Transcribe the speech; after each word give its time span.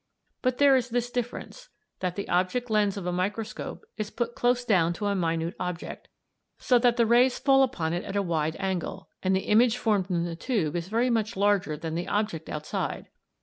But 0.41 0.57
there 0.57 0.75
is 0.75 0.89
this 0.89 1.11
difference, 1.11 1.69
that 1.99 2.15
the 2.15 2.27
object 2.27 2.71
lens 2.71 2.97
of 2.97 3.05
a 3.05 3.11
microscope 3.11 3.85
is 3.97 4.09
put 4.09 4.33
close 4.33 4.65
down 4.65 4.93
to 4.93 5.05
a 5.05 5.13
minute 5.15 5.53
object, 5.59 6.07
so 6.57 6.79
that 6.79 6.97
the 6.97 7.05
rays 7.05 7.37
fall 7.37 7.61
upon 7.61 7.93
it 7.93 8.03
at 8.03 8.15
a 8.15 8.21
wide 8.23 8.55
angle, 8.57 9.09
and 9.21 9.35
the 9.35 9.41
image 9.41 9.77
formed 9.77 10.09
in 10.09 10.23
the 10.25 10.35
tube 10.35 10.75
is 10.75 10.87
very 10.87 11.11
much 11.11 11.37
larger 11.37 11.77
than 11.77 11.93
the 11.93 12.07
object 12.07 12.49
outside. 12.49 13.09